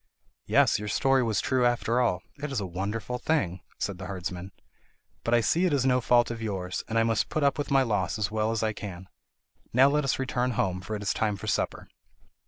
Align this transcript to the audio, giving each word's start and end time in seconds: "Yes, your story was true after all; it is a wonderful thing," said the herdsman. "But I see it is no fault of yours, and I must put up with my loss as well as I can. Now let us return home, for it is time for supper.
"Yes, 0.47 0.79
your 0.79 0.87
story 0.87 1.21
was 1.21 1.39
true 1.41 1.63
after 1.63 1.99
all; 1.99 2.23
it 2.41 2.51
is 2.51 2.59
a 2.59 2.65
wonderful 2.65 3.19
thing," 3.19 3.61
said 3.77 3.99
the 3.99 4.07
herdsman. 4.07 4.51
"But 5.23 5.35
I 5.35 5.41
see 5.41 5.65
it 5.67 5.73
is 5.73 5.85
no 5.85 6.01
fault 6.01 6.31
of 6.31 6.41
yours, 6.41 6.83
and 6.87 6.97
I 6.97 7.03
must 7.03 7.29
put 7.29 7.43
up 7.43 7.59
with 7.59 7.69
my 7.69 7.83
loss 7.83 8.17
as 8.17 8.31
well 8.31 8.49
as 8.49 8.63
I 8.63 8.73
can. 8.73 9.09
Now 9.73 9.89
let 9.89 10.03
us 10.03 10.17
return 10.17 10.53
home, 10.53 10.81
for 10.81 10.95
it 10.95 11.03
is 11.03 11.13
time 11.13 11.35
for 11.35 11.45
supper. 11.45 11.87